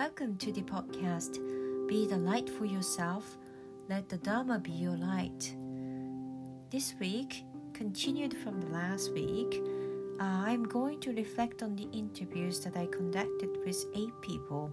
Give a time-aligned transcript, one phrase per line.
[0.00, 1.34] Welcome to the podcast
[1.86, 3.36] Be the Light for Yourself,
[3.90, 5.54] Let the Dharma Be Your Light.
[6.70, 9.62] This week, continued from the last week,
[10.18, 14.72] uh, I'm going to reflect on the interviews that I conducted with eight people.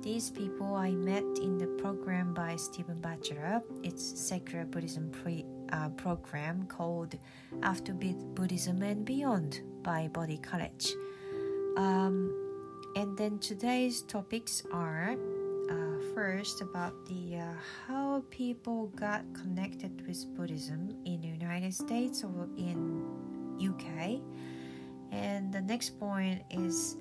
[0.00, 3.62] These people I met in the program by Stephen Batchelor.
[3.82, 7.14] It's secular Buddhism pre, uh, program called
[7.62, 10.94] After Buddhism and Beyond by Bodhi College.
[11.76, 12.43] Um,
[12.96, 15.16] and then today's topics are
[15.68, 15.74] uh,
[16.14, 17.52] first about the uh,
[17.86, 23.02] how people got connected with Buddhism in the United States or in
[23.58, 24.20] UK,
[25.10, 26.96] and the next point is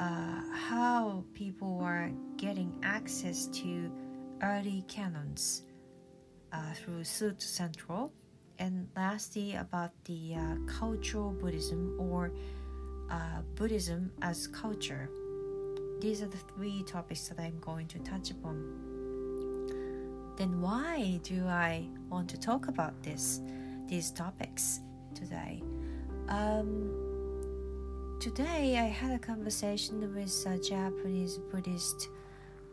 [0.00, 3.90] uh, how people are getting access to
[4.42, 5.62] early canons
[6.52, 8.12] uh, through Sutta Central,
[8.58, 12.32] and lastly about the uh, cultural Buddhism or
[13.10, 15.08] uh, Buddhism as culture
[16.02, 18.56] these are the three topics that I'm going to touch upon.
[20.36, 23.40] Then why do I want to talk about this,
[23.86, 24.80] these topics
[25.14, 25.62] today?
[26.28, 32.08] Um, today I had a conversation with a Japanese Buddhist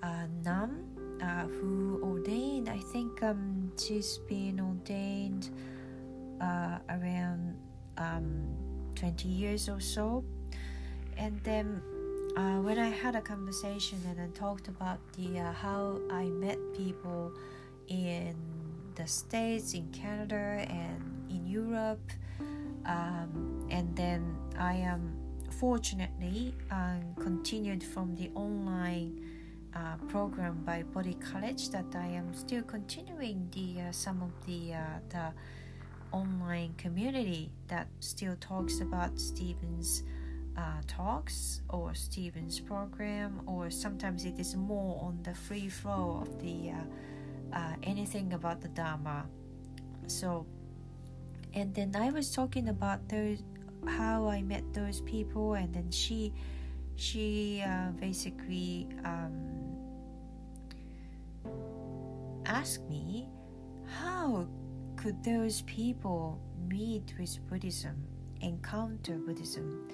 [0.02, 0.88] uh, nun
[1.22, 2.67] uh, who ordained.
[2.67, 5.52] I think um, she's been ordained
[6.41, 7.55] uh, around
[7.95, 8.44] um,
[8.95, 10.23] 20 years or so,
[11.16, 11.80] and then
[12.40, 16.58] uh, when I had a conversation and then talked about the uh, how I met
[16.73, 17.34] people
[17.90, 18.34] in
[18.96, 22.12] the states, in Canada, and in Europe,
[22.86, 25.18] um, and then I am
[25.59, 29.20] fortunately um, continued from the online
[29.76, 34.76] uh, program by Bodhi College that I am still continuing the uh, some of the
[34.76, 35.34] uh, the
[36.14, 40.03] online community that still talks about Stephen's
[40.60, 46.42] uh, talks or Stephen's program, or sometimes it is more on the free flow of
[46.42, 49.25] the uh, uh, anything about the Dharma.
[50.08, 50.46] So,
[51.53, 53.44] and then I was talking about those
[53.88, 56.34] how I met those people, and then she
[56.96, 59.31] she uh, basically um,
[62.46, 63.30] asked me
[63.88, 64.48] how
[64.98, 68.03] could those people meet with Buddhism,
[68.42, 69.88] encounter Buddhism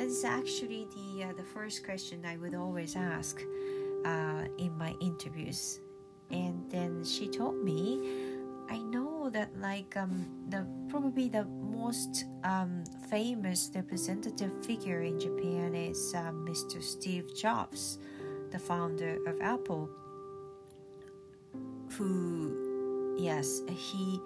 [0.00, 3.44] that is actually the uh, the first question I would always ask
[4.06, 5.80] uh, in my interviews.
[6.30, 8.00] And then she told me,
[8.70, 15.74] I know that like um, the probably the most um, famous representative figure in Japan
[15.74, 16.82] is uh, Mr.
[16.82, 17.98] Steve Jobs,
[18.52, 19.90] the founder of Apple,
[21.92, 24.18] who yes he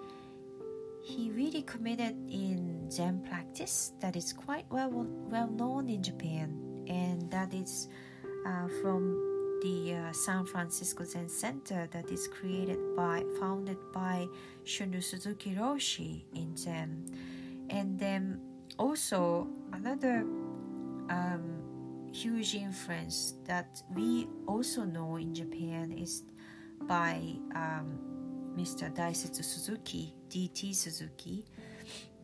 [1.05, 4.89] he really committed in Zen practice that is quite well
[5.29, 6.57] well known in Japan,
[6.89, 7.87] and that is
[8.45, 9.13] uh, from
[9.61, 14.25] the uh, San Francisco Zen Center that is created by founded by
[14.65, 17.05] Shunryu Suzuki Roshi in Zen,
[17.69, 18.41] and then
[18.79, 20.25] also another
[21.09, 21.61] um,
[22.11, 26.23] huge influence that we also know in Japan is
[26.89, 27.21] by
[27.53, 28.14] um,
[28.57, 28.93] Mr.
[28.93, 31.45] Daisetsu Suzuki, DT Suzuki,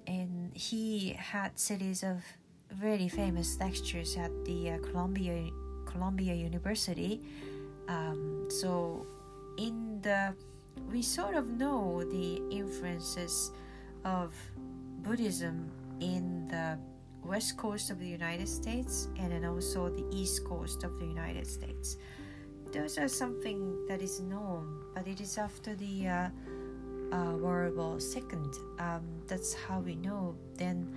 [0.07, 2.23] and he had series of
[2.71, 5.49] very famous lectures at the uh, Columbia
[5.85, 7.21] Columbia University.
[7.87, 9.05] Um, so,
[9.57, 10.33] in the
[10.89, 13.51] we sort of know the influences
[14.05, 14.33] of
[15.03, 15.69] Buddhism
[15.99, 16.77] in the
[17.23, 21.45] west coast of the United States and then also the east coast of the United
[21.45, 21.97] States
[22.71, 26.29] those are something that is known, but it is after the uh,
[27.11, 28.55] uh, World War Second.
[28.79, 30.35] Um, that's how we know.
[30.55, 30.87] Then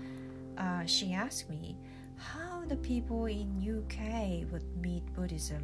[0.57, 1.77] uh, she asked me
[2.17, 5.63] how the people in UK would meet Buddhism,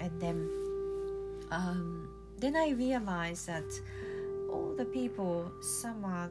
[0.00, 0.48] and then
[1.50, 2.08] um,
[2.38, 3.68] then I realized that
[4.50, 6.30] all the people somewhat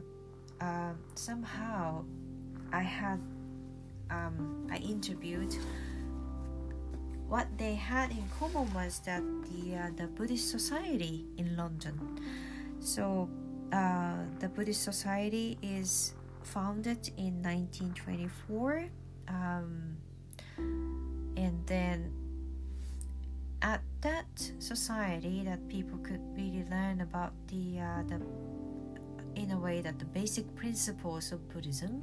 [0.60, 2.04] uh, somehow
[2.72, 3.20] I had
[4.10, 5.54] um, I interviewed
[7.30, 11.94] what they had in common was that the uh, the Buddhist Society in London.
[12.80, 13.30] So
[13.72, 18.90] uh, the Buddhist Society is founded in 1924,
[19.28, 19.96] um,
[21.36, 22.10] and then
[23.62, 24.26] at that
[24.58, 28.20] society, that people could really learn about the uh, the
[29.36, 32.02] in a way that the basic principles of Buddhism,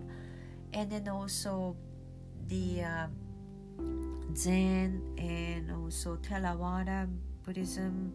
[0.71, 1.75] and then also
[2.47, 3.07] the uh,
[4.35, 7.09] Zen and also Theravada
[7.43, 8.13] Buddhism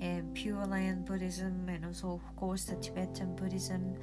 [0.00, 3.94] and Pure Land Buddhism and also of course the Tibetan Buddhism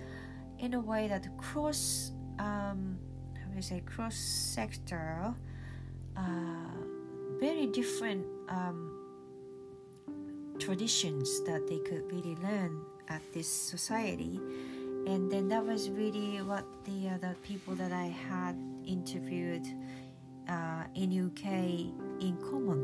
[0.59, 2.98] in a way that cross um,
[3.36, 5.33] how do you say cross sector
[6.18, 6.21] uh,
[7.39, 9.01] very different um,
[10.59, 14.39] traditions that they could really learn at this society.
[15.07, 18.56] And then that was really what the other people that I had
[18.86, 19.65] interviewed
[20.47, 21.45] uh, in UK
[22.21, 22.79] in common.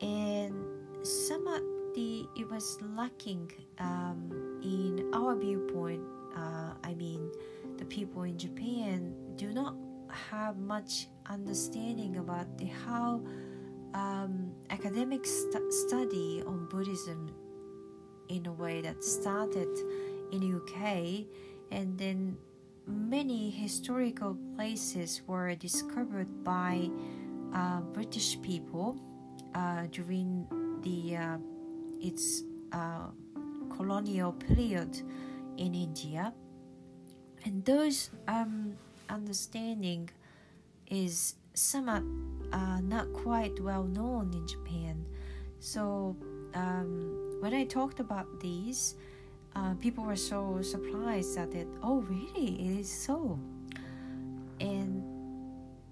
[0.00, 0.54] And
[1.02, 1.62] somewhat
[1.94, 6.02] the it was lacking um, in our viewpoint.
[6.36, 7.30] Uh, I mean,
[7.76, 9.76] the people in Japan do not
[10.30, 13.22] have much understanding about the how
[13.94, 17.34] um, academic st- study on Buddhism
[18.28, 19.68] in a way that started
[20.32, 21.26] in UK
[21.70, 22.36] and then
[22.86, 26.88] many historical places were discovered by
[27.54, 28.96] uh, British people
[29.54, 30.46] uh, during
[30.82, 31.38] the uh,
[32.00, 32.42] its
[32.72, 33.08] uh,
[33.76, 35.02] colonial period
[35.56, 36.32] in India,
[37.44, 38.74] and those um,
[39.08, 40.08] understanding
[40.88, 42.02] is somewhat
[42.52, 45.04] uh, not quite well known in Japan.
[45.60, 46.16] So
[46.54, 48.96] um, when I talked about these,
[49.54, 53.38] uh, people were so surprised that it, oh, really, it is so.
[54.60, 55.02] And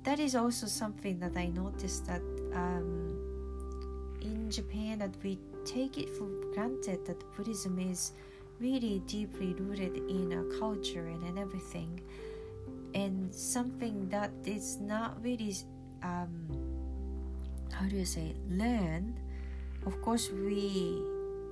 [0.04, 2.22] that is also something that I noticed that
[2.54, 8.12] um, in Japan that we take it for granted that Buddhism is
[8.58, 12.00] really deeply rooted in our culture and, and everything,
[12.94, 15.54] and something that is not really
[16.02, 16.48] um,
[17.72, 19.18] how do you say learn
[19.86, 21.02] of course we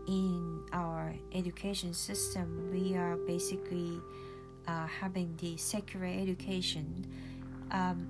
[0.09, 4.01] in our education system we are basically
[4.67, 7.07] uh, having the secular education.
[7.71, 8.09] Um,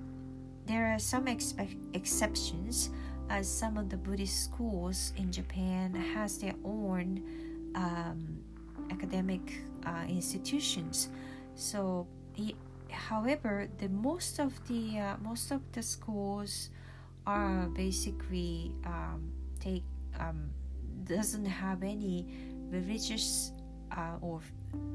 [0.65, 2.89] there are some expe- exceptions
[3.29, 7.21] as some of the buddhist schools in japan has their own
[7.75, 8.39] um,
[8.89, 11.09] academic uh, institutions.
[11.55, 12.07] So
[12.89, 16.69] however the most of the uh, most of the schools
[17.27, 19.83] are basically um, take
[20.19, 20.49] um,
[21.05, 22.27] doesn't have any
[22.69, 23.51] religious
[23.95, 24.41] uh, or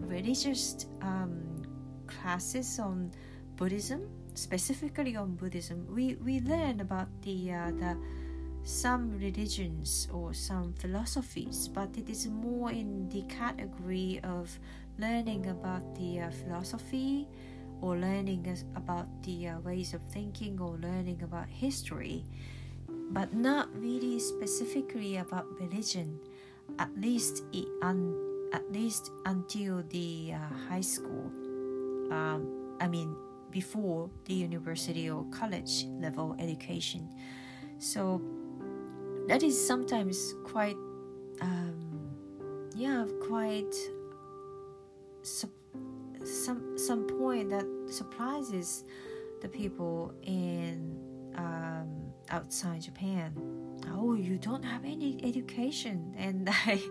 [0.00, 1.62] religious um,
[2.06, 3.10] classes on
[3.56, 5.86] Buddhism, specifically on Buddhism.
[5.90, 7.96] We we learn about the uh, the
[8.64, 14.58] some religions or some philosophies, but it is more in the category of
[14.98, 17.28] learning about the uh, philosophy
[17.82, 18.46] or learning
[18.76, 22.24] about the uh, ways of thinking or learning about history
[23.10, 26.18] but not really specifically about religion,
[26.78, 28.14] at least it, un,
[28.52, 31.30] at least until the uh, high school.
[32.10, 33.16] Um, I mean,
[33.50, 37.08] before the university or college level education.
[37.78, 38.20] So
[39.28, 40.76] that is sometimes quite,
[41.40, 42.10] um,
[42.74, 43.74] yeah, quite
[45.22, 48.84] some some point that surprises
[49.40, 50.98] the people in.
[51.36, 53.34] Um, outside Japan.
[53.90, 56.82] Oh, you don't have any education, and I,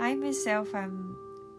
[0.00, 1.16] I myself am.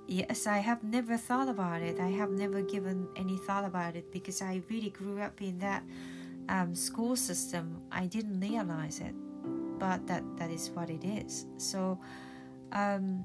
[0.07, 1.99] Yes, I have never thought about it.
[1.99, 5.83] I have never given any thought about it because I really grew up in that
[6.49, 7.81] um, school system.
[7.91, 9.13] I didn't realize it,
[9.77, 11.45] but that that is what it is.
[11.57, 11.99] So,
[12.71, 13.23] um,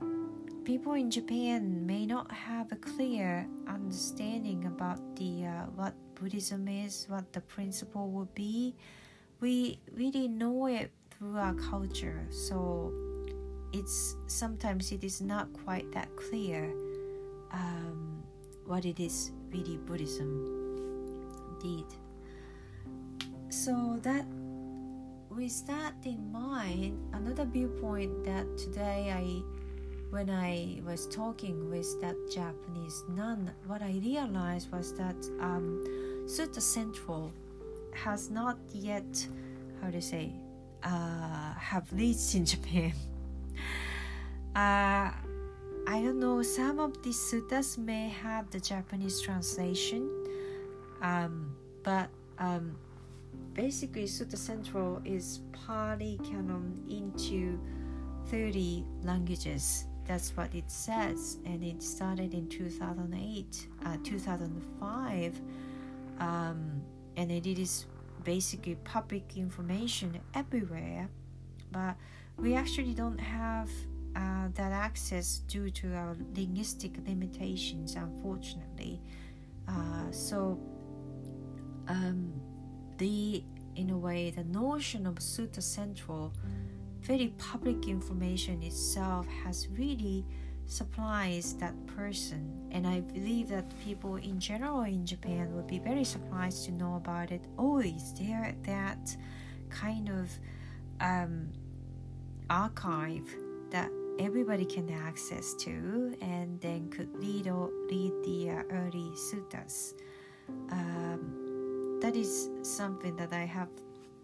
[0.65, 7.07] people in Japan may not have a clear understanding about the uh, what Buddhism is,
[7.09, 8.77] what the principle would be
[9.45, 12.91] we really know it through our culture so
[13.75, 16.73] it's sometimes it is not quite that clear
[17.53, 18.25] um,
[18.65, 20.33] what it is really buddhism
[21.61, 21.85] did.
[23.51, 24.25] So that
[25.29, 29.43] with that in mind another viewpoint that today i
[30.11, 35.83] when i was talking with that japanese nun what i realized was that um,
[36.27, 37.33] sutta central
[37.95, 39.27] has not yet,
[39.81, 40.33] how to say,
[40.83, 42.93] uh, have reached in Japan.
[44.57, 45.11] uh,
[45.87, 50.09] I don't know, some of these suttas may have the Japanese translation,
[51.03, 52.09] um, but
[52.39, 52.77] um,
[53.53, 57.61] basically, Sutta Central is Pali canon into
[58.27, 59.87] 30 languages.
[60.07, 65.41] That's what it says, and it started in 2008, uh, 2005.
[66.19, 66.83] Um,
[67.17, 67.87] and it is
[68.25, 71.09] basically public information everywhere
[71.71, 71.97] but
[72.39, 73.69] we actually don't have
[74.17, 79.01] uh, that access due to our linguistic limitations unfortunately.
[79.67, 80.59] Uh, so
[81.89, 82.33] um,
[82.99, 83.43] the
[83.77, 86.33] in a way the notion of sutta central
[87.01, 90.25] very public information itself has really
[90.67, 92.51] surprise that person.
[92.73, 96.97] And i believe that people in general in japan would be very surprised to know
[96.97, 99.17] about it oh is there that
[99.71, 100.29] kind of
[101.01, 101.53] um,
[102.51, 103.33] archive
[103.71, 109.95] that everybody can access to and then could read or read the uh, early suttas
[110.73, 113.69] um, that is something that i have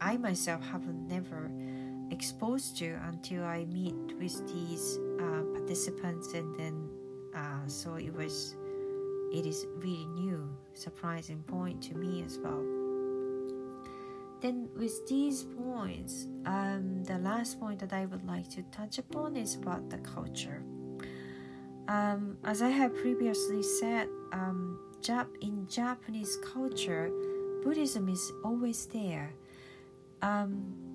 [0.01, 1.49] i myself have never
[2.11, 6.89] exposed to until I meet with these uh, participants, and then
[7.33, 8.57] uh, so it was
[9.33, 12.65] it is really new, surprising point to me as well.
[14.41, 19.37] Then with these points, um, the last point that I would like to touch upon
[19.37, 20.65] is about the culture.
[21.87, 27.13] Um, as I have previously said, um, Jap- in Japanese culture,
[27.63, 29.35] Buddhism is always there.
[30.23, 30.90] Um,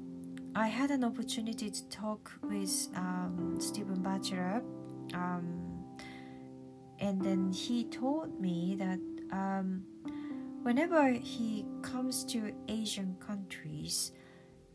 [0.55, 4.63] I had an opportunity to talk with um, Stephen Batchelor,
[5.13, 5.83] um,
[6.97, 9.00] and then he told me that
[9.33, 9.83] um,
[10.63, 14.13] whenever he comes to Asian countries,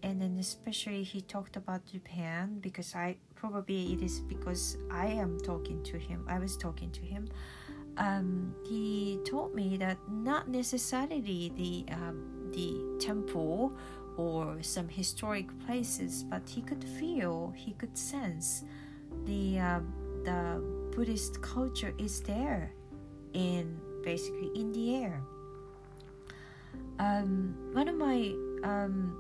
[0.03, 5.39] and then especially he talked about Japan because I probably it is because I am
[5.41, 6.27] talking to him.
[6.29, 7.27] I was talking to him.
[7.97, 13.79] Um, he told me that not necessarily the um, the temple
[14.17, 18.65] or some historic places, but he could feel, he could sense
[19.27, 19.81] the uh,
[20.25, 20.63] the
[20.95, 22.73] Buddhist culture is there,
[23.33, 25.23] in basically in the air.
[26.99, 29.17] Um, one of my um,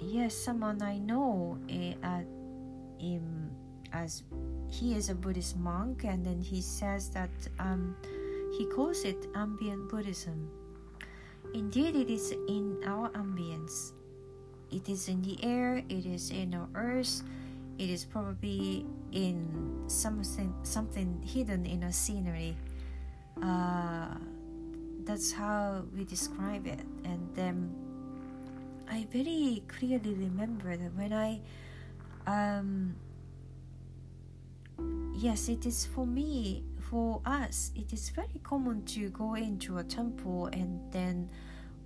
[0.00, 2.22] yes, someone I know uh,
[2.98, 3.50] in,
[3.92, 4.22] as
[4.68, 7.96] he is a Buddhist monk, and then he says that um,
[8.56, 10.48] he calls it ambient Buddhism.
[11.56, 13.96] Indeed, it is in our ambience.
[14.70, 17.22] It is in the air, it is in our earth,
[17.78, 22.60] it is probably in something something hidden in a scenery.
[23.40, 24.20] Uh,
[25.08, 26.84] that's how we describe it.
[27.08, 27.72] And then
[28.84, 31.40] I very clearly remember that when I
[32.28, 32.96] um,
[35.16, 39.84] yes, it is for me, for us, it is very common to go into a
[39.84, 41.30] temple and then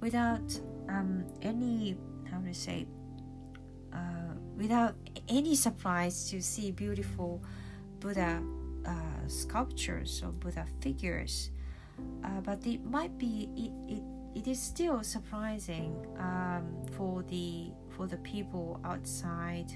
[0.00, 1.96] without um, any
[2.30, 2.86] how to say
[3.92, 4.94] uh, without
[5.28, 7.42] any surprise to see beautiful
[7.98, 8.42] Buddha
[8.86, 8.92] uh,
[9.26, 11.50] sculptures or Buddha figures.
[12.24, 14.02] Uh, but it might be it, it,
[14.34, 16.64] it is still surprising um,
[16.96, 19.72] for the for the people outside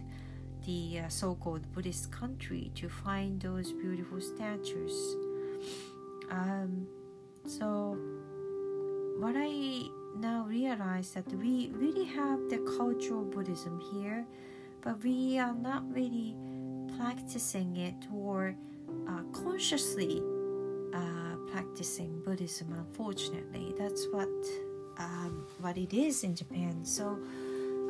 [0.64, 5.16] the uh, so-called Buddhist country to find those beautiful statues.
[6.30, 6.87] Um,
[7.47, 7.99] so
[9.18, 14.26] what I now realize that we really have the cultural Buddhism here,
[14.80, 16.35] but we are not really
[16.97, 18.56] practicing it or
[19.09, 20.23] uh, consciously
[20.94, 22.73] uh, practicing Buddhism.
[22.73, 24.28] Unfortunately, that's what
[24.99, 26.85] um, what it is in Japan.
[26.85, 27.18] So.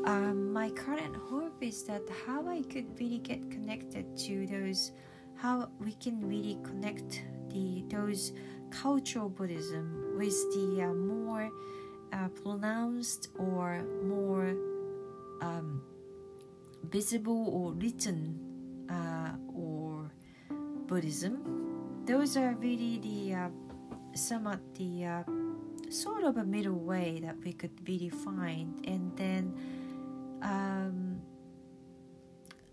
[0.05, 4.93] Um, my current hope is that how I could really get connected to those,
[5.35, 8.33] how we can really connect the those
[8.71, 11.51] cultural Buddhism with the uh, more
[12.13, 14.55] uh, pronounced or more
[15.41, 15.81] um,
[16.91, 18.39] visible or written
[18.91, 20.11] uh, or
[20.87, 21.41] Buddhism.
[22.05, 23.49] Those are really the uh,
[24.15, 25.23] somewhat the uh,
[25.89, 28.85] sort of a middle way that we could really find.
[28.87, 29.55] And then
[30.45, 31.21] um,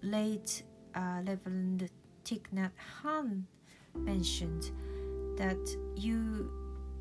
[0.04, 0.64] late
[0.94, 1.90] uh, Reverend
[2.24, 3.44] Thich Nhat Hanh
[3.96, 4.72] mentioned
[5.38, 6.52] that you,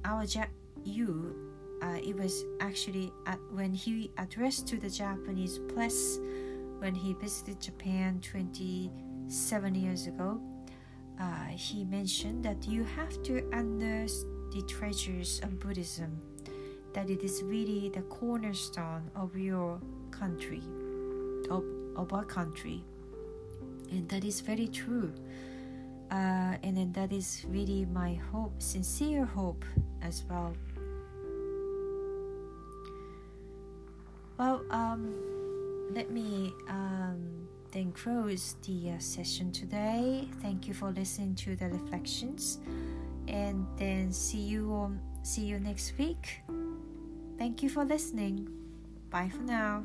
[0.04, 0.46] our ja-
[0.84, 1.50] you
[1.82, 6.18] uh, it was actually at, when he addressed to the Japanese press
[6.78, 10.40] when he visited Japan 27 years ago.
[11.18, 16.20] Uh, he mentioned that you have to unearth the treasures of Buddhism,
[16.94, 19.80] that it is really the cornerstone of your
[20.20, 20.62] country,
[21.50, 21.64] of,
[21.96, 22.84] of our country.
[23.90, 25.12] And that is very true.
[26.10, 29.64] Uh, and then that is really my hope, sincere hope
[30.02, 30.54] as well.
[34.38, 35.14] Well, um,
[35.92, 40.28] let me um, then close the uh, session today.
[40.42, 42.58] Thank you for listening to the reflections,
[43.28, 46.40] and then see you on see you next week.
[47.38, 48.48] Thank you for listening.
[49.10, 49.84] Bye for now.